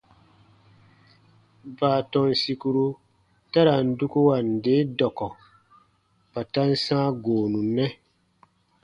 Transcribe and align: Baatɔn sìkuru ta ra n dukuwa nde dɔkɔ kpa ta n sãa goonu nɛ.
Baatɔn 1.77 2.29
sìkuru 2.41 2.85
ta 3.51 3.59
ra 3.67 3.75
n 3.85 3.87
dukuwa 3.99 4.35
nde 4.53 4.75
dɔkɔ 4.97 5.27
kpa 6.29 6.41
ta 6.53 6.63
n 6.69 6.73
sãa 6.85 7.07
goonu 7.23 7.59
nɛ. 7.75 7.85